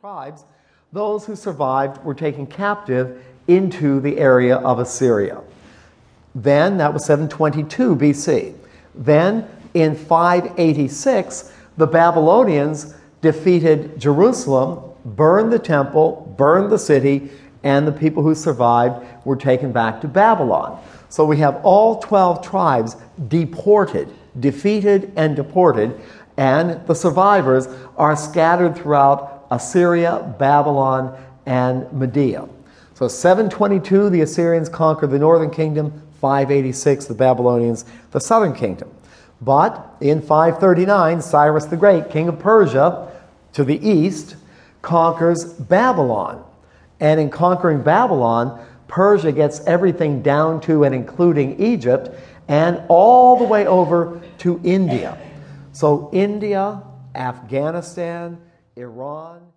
[0.00, 0.44] tribes,
[0.92, 5.40] those who survived were taken captive into the area of Assyria.
[6.34, 8.54] Then, that was 722 BC.
[8.94, 17.30] Then, in 586, the Babylonians defeated Jerusalem, burned the temple, burned the city,
[17.62, 20.82] and the people who survived were taken back to Babylon.
[21.08, 22.96] So we have all 12 tribes
[23.28, 24.08] deported,
[24.40, 26.00] defeated, and deported,
[26.36, 31.16] and the survivors are scattered throughout Assyria, Babylon,
[31.46, 32.48] and Media.
[32.94, 38.90] So 722, the Assyrians conquered the northern kingdom, 586, the Babylonians, the southern kingdom.
[39.40, 43.10] But in 539, Cyrus the Great, king of Persia,
[43.52, 44.36] to the east,
[44.82, 46.44] conquers Babylon.
[47.00, 52.10] And in conquering Babylon, Persia gets everything down to and including Egypt
[52.48, 55.18] and all the way over to India.
[55.72, 56.82] So, India,
[57.14, 58.38] Afghanistan,
[58.76, 59.52] Iran,